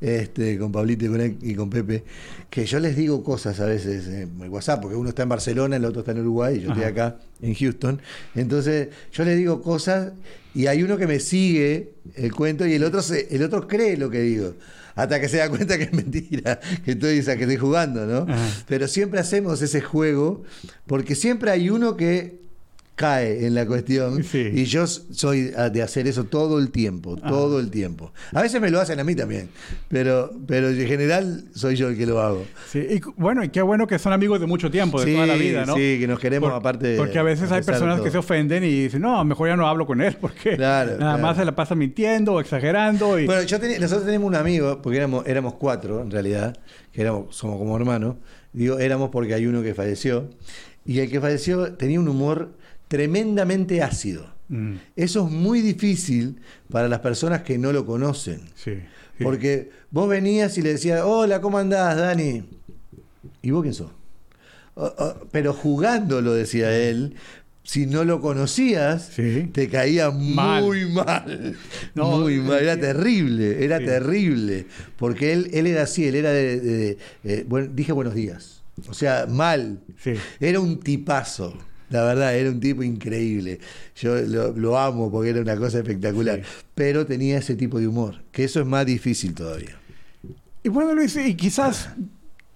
[0.00, 2.04] este, con Pablito y con, él- y con Pepe,
[2.50, 5.84] que yo les digo cosas a veces en WhatsApp, porque uno está en Barcelona, el
[5.84, 8.00] otro está en Uruguay, y yo estoy acá en Houston.
[8.34, 10.12] Entonces, yo les digo cosas
[10.54, 13.96] y hay uno que me sigue el cuento y el otro, se, el otro cree
[13.96, 14.54] lo que digo.
[14.94, 18.32] Hasta que se da cuenta que es mentira, que o sea, que estoy jugando, ¿no?
[18.32, 18.48] Ajá.
[18.66, 20.42] Pero siempre hacemos ese juego,
[20.86, 22.41] porque siempre hay uno que
[22.94, 24.50] cae en la cuestión Sí.
[24.52, 27.28] y yo soy ah, de hacer eso todo el tiempo, Ah.
[27.30, 28.12] todo el tiempo.
[28.32, 29.48] A veces me lo hacen a mí también,
[29.88, 32.44] pero, pero en general soy yo el que lo hago.
[32.70, 35.26] Sí, y bueno, y qué bueno que son amigos de mucho tiempo, de Sí, toda
[35.26, 35.74] la vida, ¿no?
[35.74, 36.96] sí, que nos queremos Por- aparte.
[36.96, 39.86] Porque a veces hay personas que se ofenden y dicen, no, mejor ya no hablo
[39.86, 41.18] con él porque Claro, nada claro.
[41.22, 43.18] más se la pasa mintiendo o exagerando.
[43.18, 43.26] Y...
[43.26, 46.56] Bueno, yo tenía- nosotros tenemos un amigo, porque éramos, éramos cuatro en realidad,
[46.92, 48.16] que éramos, somos como hermanos.
[48.52, 50.28] Digo, éramos porque hay uno que falleció.
[50.84, 52.50] Y el que falleció tenía un humor
[52.96, 54.26] tremendamente ácido.
[54.50, 56.36] Mm, Eso es muy difícil
[56.70, 58.40] para las personas que no lo conocen.
[58.54, 58.74] sí,
[59.16, 59.24] sí.
[59.24, 62.42] Porque vos venías y le decías, hola, ¿cómo andás, Dani?
[63.40, 63.90] ¿Y vos quién sos?
[64.74, 67.14] "Oh, oh", pero jugando, lo decía él,
[67.62, 69.48] si no lo conocías, Sí.
[69.54, 71.56] te caía muy mal.
[71.94, 72.80] No, muy mal, era sí.
[72.80, 73.84] terrible, era Sí.
[73.86, 74.66] terrible.
[74.98, 76.60] Porque él, él era así, él era de...
[76.60, 78.62] de- de- eh, bueno, dije buenos días.
[78.88, 79.80] O sea, mal.
[80.02, 80.12] Sí.
[80.40, 81.56] Era un tipazo.
[81.92, 83.60] La verdad, era un tipo increíble.
[83.96, 86.40] Yo lo, lo amo porque era una cosa espectacular.
[86.40, 86.64] Sí.
[86.74, 89.76] Pero tenía ese tipo de humor, que eso es más difícil todavía.
[90.64, 91.90] Y bueno, Luis, y quizás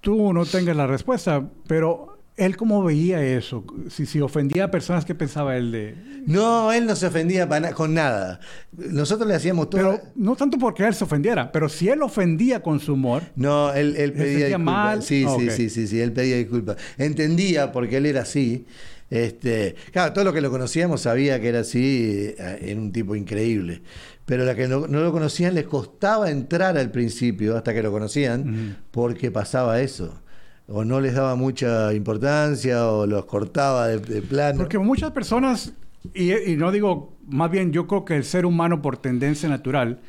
[0.01, 5.05] tú no tengas la respuesta, pero él cómo veía eso, si, si ofendía a personas,
[5.05, 5.95] ¿qué pensaba él de...?
[6.27, 8.41] No, él no se ofendía na- con nada.
[8.77, 9.81] Nosotros le hacíamos todo.
[9.81, 13.73] Pero no tanto porque él se ofendiera, pero si él ofendía con su humor, No,
[13.73, 15.05] él, él ¿Le pedía disculpas.
[15.05, 16.77] Sí, sí, sí, sí, sí, él pedía disculpas.
[16.99, 18.67] Entendía porque él era así.
[19.09, 23.15] Este, claro, todos los que lo conocíamos sabía que era así, eh, era un tipo
[23.15, 23.83] increíble.
[24.25, 27.93] Pero la que no, no lo conocían les costaba entrar al principio, hasta que lo
[27.93, 30.21] conocían, porque pasaba eso.
[30.67, 34.59] O no les daba mucha importancia, o los cortaba de, de plano.
[34.59, 35.73] Porque muchas personas,
[36.13, 40.01] y, y no digo, más bien yo creo que el ser humano por tendencia natural,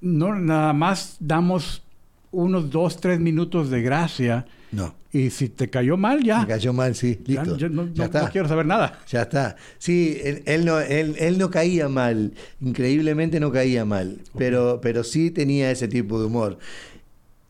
[0.00, 1.82] no nada más damos
[2.30, 6.72] unos dos, tres minutos de gracia No, y si te cayó mal ya, me cayó
[6.72, 7.56] mal, sí, listo.
[7.58, 8.22] ya no, ya no- está.
[8.22, 8.98] no quiero saber nada.
[9.08, 9.56] Ya está.
[9.78, 12.32] Sí, él, él no, él, él no caía mal.
[12.60, 14.18] Increíblemente no caía mal.
[14.38, 16.58] Pero, pero sí tenía ese tipo de humor.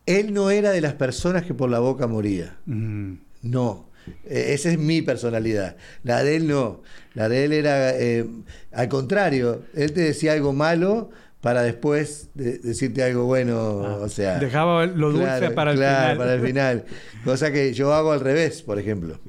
[0.05, 2.57] Él no era de las personas que por la boca moría.
[2.65, 3.89] Mm, No.
[4.25, 5.77] Eh, Esa es mi personalidad.
[6.03, 6.81] La de él no.
[7.13, 8.25] La de él era eh,
[8.73, 9.63] al contrario.
[9.73, 11.09] Él te decía algo malo
[11.43, 13.83] para después de- decirte algo bueno.
[13.85, 16.17] ah, o sea, dejaba lo dulce Claro, para el claro, final.
[16.17, 16.85] para el final.
[17.25, 19.19] Cosa que yo hago al revés, por ejemplo.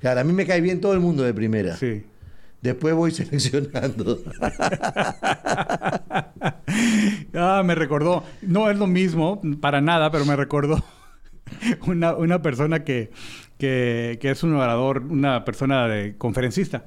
[0.00, 1.76] Claro, a mí me cae bien todo el mundo de primera.
[1.76, 2.02] Sí.
[2.62, 4.20] Después voy seleccionando.
[7.34, 8.24] Ah, me recordó.
[8.42, 10.82] No es lo mismo, para nada, pero me recordó
[11.86, 13.10] una, una persona que,
[13.64, 16.84] que, que es un orador, una persona de conferencista,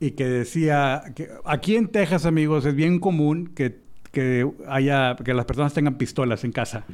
[0.00, 3.78] y que decía que aquí en Texas, amigos, es bien común que,
[4.10, 6.84] que haya que las personas tengan pistolas en casa.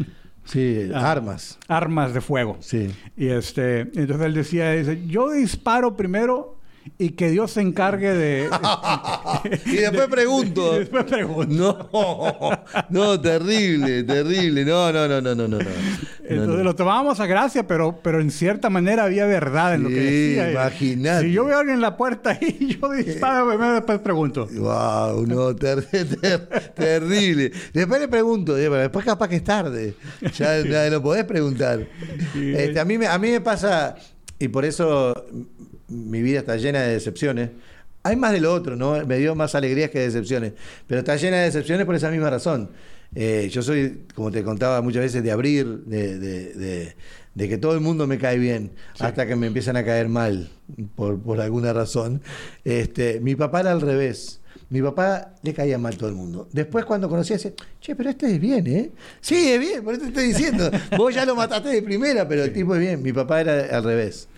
[0.44, 1.10] Sí, Ah.
[1.10, 1.58] armas.
[1.68, 2.56] armas de fuego.
[2.60, 2.88] Sí.
[3.16, 6.57] Y este, entonces él decía, dice, yo disparo primero
[6.98, 8.48] y que Dios se encargue de...
[9.66, 10.76] Y después pregunto.
[10.76, 11.88] y después pregunto.
[11.92, 12.50] No,
[12.90, 14.64] no, terrible, terrible.
[14.64, 15.58] No, no, no, no, no, no.
[15.58, 16.64] Entonces No, no.
[16.64, 20.50] lo tomábamos a gracia, pero, pero en cierta manera había verdad en lo que decía.
[20.50, 21.26] imagínate.
[21.26, 24.48] Si yo veo a alguien en la puerta y yo disparo primero, después pregunto.
[24.52, 25.84] Wow, no, ter-
[26.20, 27.52] ter- terrible.
[27.72, 29.94] Después le pregunto, eh, después capaz que es tarde.
[30.36, 31.86] Ya, ya no podés preguntar.
[32.32, 32.52] Sí.
[32.56, 33.94] Este, a, mí me, a mí me pasa,
[34.38, 35.14] y por eso
[35.88, 37.50] mi vida está llena de decepciones.
[38.02, 39.04] Hay más de lo otro, ¿no?
[39.06, 40.52] Me dio más alegrías que decepciones.
[40.86, 42.70] Pero está llena de decepciones por esa misma razón.
[43.14, 46.96] Eh, yo soy, como te contaba muchas veces, de abrir, de, de- de-
[47.34, 50.50] de que todo el mundo me cae bien, hasta que me empiezan a caer mal,
[50.96, 52.20] por, por alguna razón.
[52.64, 54.40] Este, mi papá era al revés.
[54.70, 56.48] Mi papá le caía mal todo el mundo.
[56.52, 58.90] Después cuando conocía, decía, che, pero este es bien, ¿eh?
[59.20, 60.70] Sí, es bien, por eso te estoy diciendo.
[60.98, 63.02] Vos ya lo mataste de primera, pero el tipo es bien.
[63.02, 64.28] Mi papá era al revés.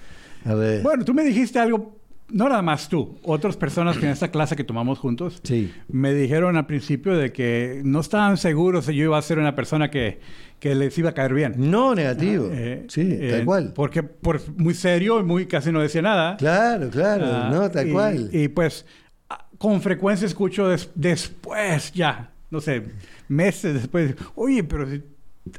[0.44, 0.82] Al revés.
[0.82, 1.96] Bueno, tú me dijiste algo,
[2.30, 5.72] no nada más tú, otras personas que en esta clase que tomamos juntos Sí.
[5.88, 9.54] me dijeron al principio de que no estaban seguros si yo iba a ser una
[9.54, 10.20] persona que,
[10.60, 11.54] que les iba a caer bien.
[11.56, 12.48] No, negativo.
[12.52, 13.72] Eh, sí, eh, tal cual.
[13.74, 16.36] Porque por muy serio y muy casi no decía nada.
[16.36, 18.30] Claro, claro, Ah, no, tal y- cual.
[18.32, 18.86] Y pues
[19.28, 22.82] ah, con frecuencia escucho des- después ya, no sé,
[23.28, 25.02] meses después, oye, pero si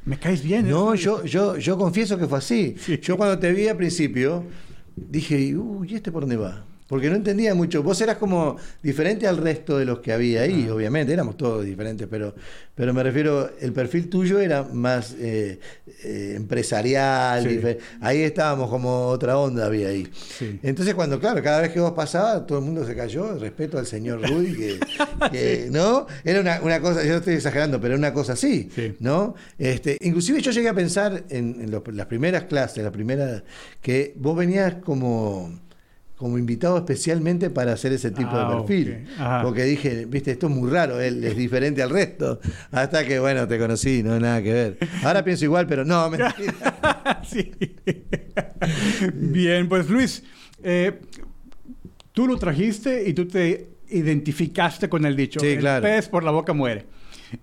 [0.05, 0.69] me caes bien.
[0.69, 0.97] No, ¿eh?".
[0.97, 2.75] yo, yo, yo confieso que fue así.
[2.79, 2.97] Sí.
[3.01, 4.45] Yo cuando te vi al principio,
[4.95, 6.65] dije, uy, ¿y este por dónde va?
[6.91, 7.81] Porque no entendía mucho.
[7.83, 10.73] Vos eras como diferente al resto de los que había ahí, Ah.
[10.75, 12.35] obviamente, éramos todos diferentes, pero,
[12.75, 15.57] pero me refiero, el perfil tuyo era más eh,
[16.03, 17.43] eh, empresarial.
[17.49, 17.61] Sí.
[18.01, 20.05] Ahí estábamos como otra onda había ahí.
[20.37, 20.59] Sí.
[20.63, 23.85] Entonces, cuando, claro, cada vez que vos pasabas, todo el mundo se cayó, respeto al
[23.87, 24.79] señor Rudy, que,
[25.31, 26.07] que, ¿no?
[26.25, 28.95] Era una, una cosa, yo no estoy exagerando, pero era una cosa así, Sí.
[28.99, 29.35] ¿no?
[29.57, 33.43] Este, inclusive yo llegué a pensar en, en los- las primeras clases, la primera,
[33.81, 35.57] que vos venías como,
[36.21, 38.91] como invitado especialmente para hacer ese tipo Ah, de perfil.
[39.15, 39.19] ok.
[39.19, 39.41] Ajá.
[39.41, 42.39] Porque dije, viste, esto es muy raro, él es diferente al resto.
[42.71, 44.77] Hasta que, bueno, te conocí, no nada que ver.
[45.03, 47.21] Ahora pienso igual, pero no, mentira.
[47.27, 47.51] sí.
[49.13, 50.23] Bien, pues Luis,
[50.63, 50.99] eh,
[52.11, 55.39] tú lo trajiste y tú te identificaste con el dicho.
[55.39, 55.81] Sí, el claro.
[55.83, 56.85] pez por la boca muere.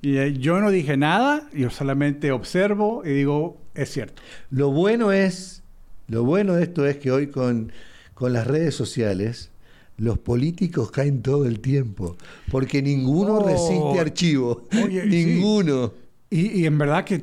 [0.03, 4.23] Y eh, yo no dije nada, yo solamente observo y digo, es cierto.
[4.51, 5.62] Lo bueno es,
[6.07, 7.73] lo bueno de esto es que hoy con,
[8.19, 9.51] con las redes sociales,
[9.97, 12.17] los políticos caen todo el tiempo,
[12.51, 13.49] porque ninguno Oh.
[13.49, 15.25] resiste archivo, Oye, sí.
[15.25, 15.93] ninguno.
[16.29, 17.23] Y, y en verdad que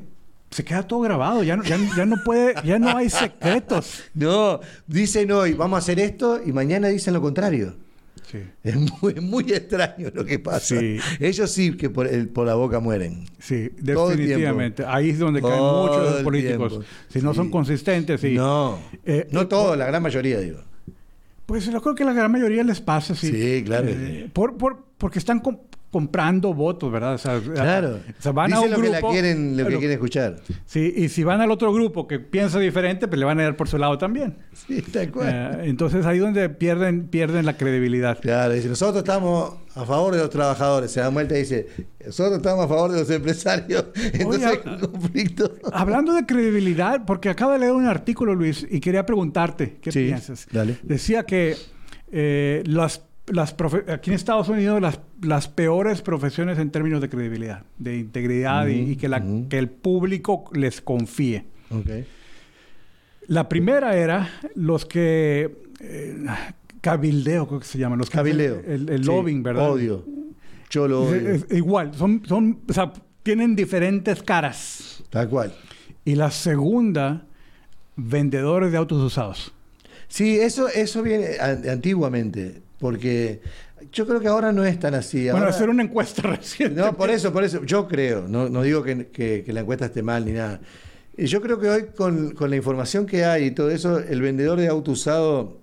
[0.52, 4.04] se queda todo grabado, ya no, ya, ya no puede, ya no hay secretos.
[4.14, 7.76] No, dicen hoy, vamos a hacer esto, y mañana dicen lo contrario.
[8.32, 8.40] Sí.
[8.64, 8.76] Es
[9.22, 10.80] muy, extraño lo que pasa.
[10.80, 10.98] Sí.
[11.20, 13.26] Ellos sí que por, el- por la boca mueren.
[13.40, 14.84] Sí, definitivamente.
[14.86, 16.80] Ahí es donde caen Todo muchos los políticos.
[17.10, 18.34] Si no son consistentes, sí.
[18.34, 20.60] No, Eh, no eh, todos, la gran mayoría, digo.
[21.46, 23.30] Pues yo creo que la gran mayoría les pasa, sí.
[23.32, 25.42] Sí, claro Eh, por, por, porque están
[25.96, 27.14] comprando votos, ¿verdad?
[27.14, 28.00] O sea, Claro.
[28.20, 30.36] o sea, van a Dicen un lo que la quieren, lo que Lo- quieren escuchar.
[30.66, 33.56] Sí, y si van al otro grupo que piensa diferente, pues le van a dar
[33.56, 34.36] por su lado también.
[34.52, 35.30] Sí, tal cual.
[35.32, 38.20] Eh, entonces ahí donde pierden, pierden la credibilidad.
[38.20, 40.92] Claro, dice, nosotros estamos a favor de los trabajadores.
[40.92, 41.68] Se da vuelta y dice,
[42.06, 43.86] nosotros estamos a favor de los empresarios.
[43.96, 45.54] Entonces Oye, hay un conflicto.
[45.72, 50.08] Hablando de credibilidad, porque acabo de leer un artículo, Luis, y quería preguntarte, ¿qué Sí,
[50.08, 50.46] piensas?
[50.52, 50.76] dale.
[50.84, 51.56] Decía que
[52.12, 53.56] eh, las, las
[53.90, 58.96] aquí en Estados Unidos las, las peores profesiones en términos de credibilidad, de integridad y,
[58.98, 61.46] que, la- que el público les confíe.
[63.28, 65.58] La primera era los que...
[65.80, 66.26] eh,
[66.82, 67.98] cabildeo, creo que se llaman.
[67.98, 68.62] Los que Cabildeo.
[68.66, 69.72] El, el Sí, lobbying, ¿verdad?
[69.72, 70.06] Odio.
[70.70, 71.30] Yo lo odio.
[71.32, 75.04] Es- es igual, son, son, o sea, tienen diferentes caras.
[75.10, 75.52] Tal cual.
[76.04, 77.26] Y la segunda,
[77.96, 79.52] vendedores de autos usados.
[80.08, 82.62] Sí, eso, eso viene an- antiguamente.
[82.86, 83.42] Porque
[83.92, 85.28] yo creo que ahora no es tan así.
[85.32, 86.80] Bueno, hacer una encuesta reciente.
[86.80, 87.64] No, por eso, por eso.
[87.66, 90.62] Yo creo, no, no digo que, que- que la encuesta esté mal ni nada.
[91.18, 94.22] Y Yo creo que hoy con, con la información que hay y todo eso, el
[94.22, 95.58] vendedor de auto usado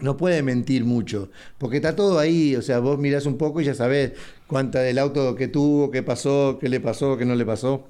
[0.00, 3.64] no puede mentir mucho, porque está todo ahí, o sea, vos mirás un poco y
[3.64, 4.12] ya sabés
[4.48, 7.86] cuánta del auto que tuvo, qué pasó, qué le pasó, qué no le pasó.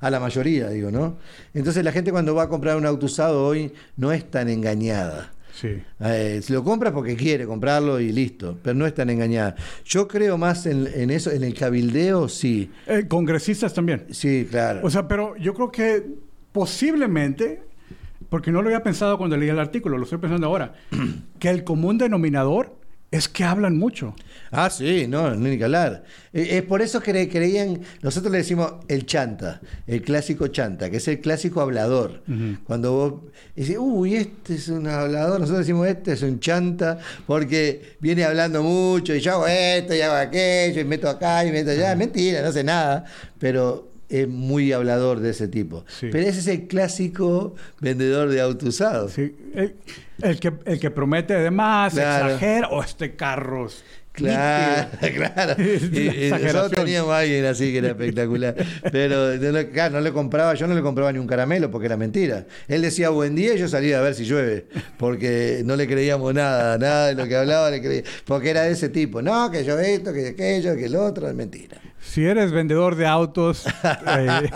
[0.00, 1.16] A la mayoría, digo, ¿no?
[1.54, 5.32] Entonces la gente cuando va a comprar un auto usado hoy no es tan engañada.
[5.54, 5.80] Sí.
[6.00, 9.54] Eh, lo compra porque quiere comprarlo y listo, pero no es tan engañada.
[9.84, 12.70] Yo creo más en, en eso, en el cabildeo, sí.
[12.86, 14.06] Eh, congresistas también.
[14.10, 14.80] Sí, claro.
[14.82, 16.04] O sea, pero yo creo que
[16.50, 17.62] posiblemente,
[18.28, 20.74] porque no lo había pensado cuando leí el artículo, lo estoy pensando ahora,
[21.38, 22.76] que el común denominador
[23.16, 24.14] es que hablan mucho.
[24.50, 26.04] Ah, sí, no, no hay que hablar.
[26.32, 30.90] Eh, Es por eso que cre- creían, nosotros le decimos el chanta, el clásico chanta,
[30.90, 32.22] que es el clásico hablador.
[32.64, 37.96] Cuando vos decís, uy, este es un hablador, nosotros decimos, este es un chanta, porque
[38.00, 41.70] viene hablando mucho, y yo hago esto, y hago aquello, y meto acá, y meto
[41.70, 41.94] allá.
[41.96, 43.04] Mentira, no sé nada,
[43.38, 45.84] pero es muy hablador de ese tipo.
[45.88, 46.08] Sí.
[46.12, 49.12] Pero ese es el clásico vendedor de auto usados.
[49.12, 49.74] Sí, el,
[50.22, 52.26] el que, el que promete de más, Claro.
[52.34, 53.68] exagera, o este carro.
[54.12, 55.56] Claro, claro.
[56.30, 58.54] Nosotros teníamos a alguien así que era espectacular.
[58.92, 61.86] Pero no, le- claro, no le compraba, yo no le compraba ni un caramelo porque
[61.86, 62.46] era mentira.
[62.68, 64.66] Él decía buen día y yo salía a ver si llueve.
[64.98, 68.02] Porque no le creíamos nada, nada de lo que hablaba le creía.
[68.24, 69.20] Porque era de ese tipo.
[69.20, 71.80] No, que yo esto, que aquello, que el otro, es mentira.
[72.04, 73.66] Si eres vendedor de autos,
[74.06, 74.50] eh,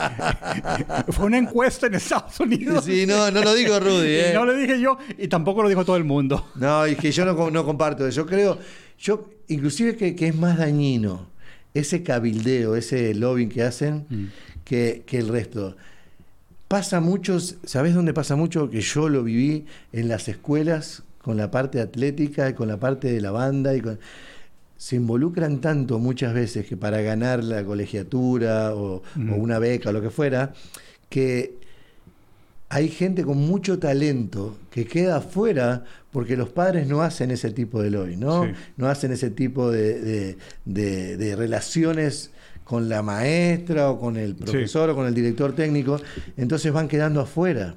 [1.09, 2.85] fue una encuesta en Estados Unidos.
[2.85, 4.31] Sí, no, no lo digo Rudy, ¿eh?
[4.35, 6.51] no lo dije yo y tampoco lo dijo todo el mundo.
[6.57, 8.09] No, y que yo no, no comparto.
[8.09, 8.59] Yo creo,
[8.99, 11.27] yo inclusive que, que es más dañino
[11.75, 14.31] ese cabildeo, ese lobbying que hacen
[14.65, 15.77] que, que el resto.
[16.69, 18.69] Pasa mucho, ¿sabés dónde pasa mucho?
[18.69, 23.11] Que yo lo viví en las escuelas con la parte atlética y con la parte
[23.11, 23.99] de la banda y con...
[24.79, 29.93] Se involucran tanto muchas veces que para ganar la colegiatura o, o una beca o
[29.93, 30.55] lo que fuera,
[31.11, 31.59] que
[32.71, 37.83] hay gente con mucho talento que queda afuera porque los padres no hacen ese tipo
[37.83, 38.45] de lobby, ¿no?
[38.45, 38.51] Sí.
[38.77, 42.31] No hacen ese tipo de, de- de- de relaciones
[42.65, 45.99] con la maestra o con el profesor o con el director técnico,
[46.37, 47.75] entonces van quedando afuera.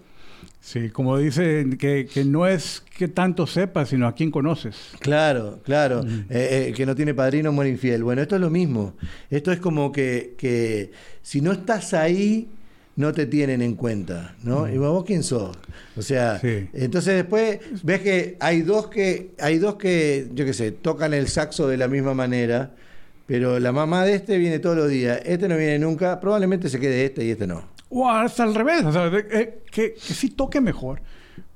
[0.59, 4.75] Sí, como dicen, que, que no es que tanto sepas, sino a quién conoces.
[4.99, 6.03] Claro, claro.
[6.29, 8.03] Eh, eh, que no tiene padrino muere infiel.
[8.03, 8.93] Bueno, esto es lo mismo.
[9.29, 12.47] Esto es como que, que si no estás ahí,
[12.95, 14.69] no te tienen en cuenta, ¿no?
[14.71, 15.57] Y vos quién sos.
[15.95, 16.67] O sea, Sí.
[16.73, 21.27] entonces después ves que hay dos que, hay dos que, yo qué sé, tocan el
[21.27, 22.71] saxo de la misma manera,
[23.25, 26.79] pero la mamá de este viene todos los días, este no viene nunca, probablemente se
[26.79, 27.63] quede este y este no.
[27.91, 31.01] O hasta al revés, o sea, de- eh, que, que sí toque mejor.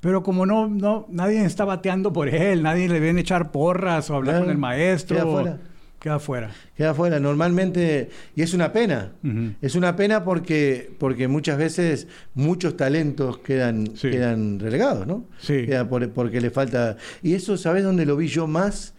[0.02, 4.10] Pero como no, no, nadie está bateando por él, nadie le viene a echar porras
[4.10, 5.16] o hablar Claro, con el maestro.
[5.18, 5.58] queda fuera.
[6.00, 6.52] Queda fuera.
[6.76, 7.20] Queda afuera.
[7.20, 9.14] Normalmente, y es una pena.
[9.62, 14.12] Es una pena porque, porque muchas veces muchos talentos quedan, Sí.
[14.12, 15.24] quedan relegados, ¿no?
[15.40, 15.66] Sí.
[15.66, 16.98] Queda por- porque le falta.
[17.24, 18.94] Y eso, ¿sabes dónde lo vi yo más?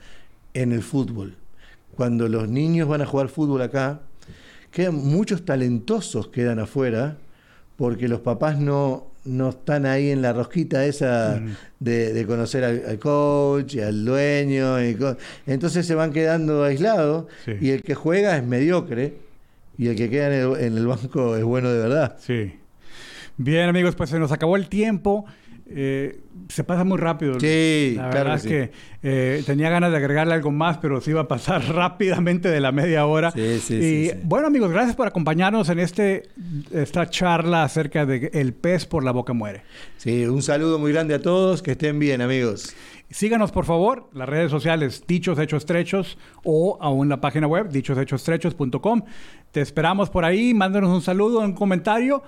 [0.55, 1.37] En el fútbol.
[1.95, 4.01] Cuando los niños van a jugar fútbol acá,
[4.73, 7.19] quedan muchos talentosos quedan afuera
[7.77, 11.51] porque los papás no, no están ahí en la rosquita esa Mm.
[11.81, 14.83] de, de conocer al, al coach y al dueño.
[14.83, 17.53] y co- entonces se van quedando aislados Sí.
[17.61, 19.15] y el que juega es mediocre
[19.79, 22.17] y el que queda en el, en el banco es bueno de verdad.
[22.19, 22.55] Sí.
[23.37, 25.27] Bien, amigos, pues se nos acabó el tiempo.
[25.69, 27.41] Eh, se pasa muy rápido.
[27.41, 31.01] Sí, La claro verdad que es que eh, tenía ganas de agregarle algo más, pero
[31.01, 33.33] se iba a pasar rápidamente de la media hora.
[33.33, 36.29] Sí, sí, y bueno, amigos, gracias por acompañarnos en este
[36.71, 39.63] esta charla acerca de el pez por la boca muere.
[39.97, 42.75] Sí, un saludo muy grande a todos, que estén bien amigos.
[43.11, 49.03] Síganos, por favor, las redes sociales Dichos Hechos Trechos o aún la página web dichoshechos.com.
[49.53, 52.23] Te esperamos por ahí, mándanos un saludo, un comentario.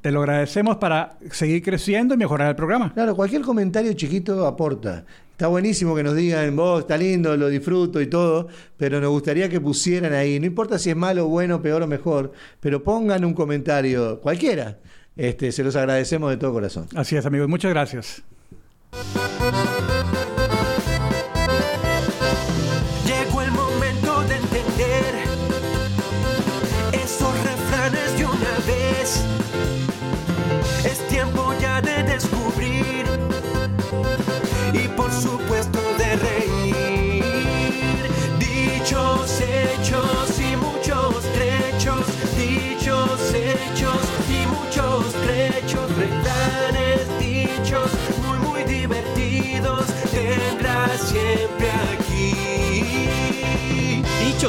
[0.00, 2.92] Te lo agradecemos para seguir creciendo y mejorar el programa.
[2.94, 5.04] Claro, cualquier comentario chiquito aporta.
[5.32, 9.50] Está buenísimo que nos digan, vos, está lindo, lo disfruto y todo, pero nos gustaría
[9.50, 13.34] que pusieran ahí, no importa si es malo, bueno, peor o mejor, pero pongan un
[13.34, 14.78] comentario, cualquiera.
[15.14, 16.86] Este, se los agradecemos de todo corazón.
[16.94, 17.48] Así es, amigos.
[17.48, 18.22] Muchas gracias.